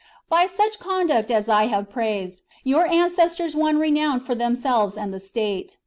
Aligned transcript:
By 0.29 0.47
such 0.47 0.79
conduct 0.79 1.29
as 1.29 1.47
I 1.47 1.65
have 1.67 1.91
praised 1.91 2.41
your 2.63 2.87
ancestors 2.87 3.55
won 3.55 3.77
renown 3.77 4.19
for 4.19 4.33
themselves 4.33 4.97
and 4.97 5.13
the 5.13 5.19
state. 5.19 5.77